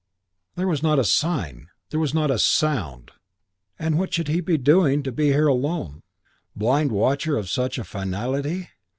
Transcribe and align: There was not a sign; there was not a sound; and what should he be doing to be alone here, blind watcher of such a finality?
There 0.55 0.67
was 0.67 0.81
not 0.81 0.97
a 0.97 1.03
sign; 1.03 1.67
there 1.91 1.99
was 1.99 2.11
not 2.11 2.31
a 2.31 2.39
sound; 2.39 3.11
and 3.77 3.99
what 3.99 4.11
should 4.11 4.29
he 4.29 4.41
be 4.41 4.57
doing 4.57 5.03
to 5.03 5.11
be 5.11 5.31
alone 5.31 5.91
here, 5.93 6.01
blind 6.55 6.91
watcher 6.91 7.37
of 7.37 7.47
such 7.51 7.77
a 7.77 7.83
finality? 7.83 8.69